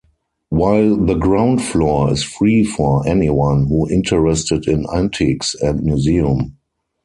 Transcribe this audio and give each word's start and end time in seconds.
While 0.49 0.97
the 0.97 1.13
ground 1.13 1.61
floor 1.61 2.11
is 2.11 2.23
free 2.23 2.63
for 2.63 3.07
anyone 3.07 3.67
who 3.67 3.87
interested 3.91 4.67
in 4.67 4.87
antiques 4.91 5.53
and 5.53 5.83
museum. 5.83 6.57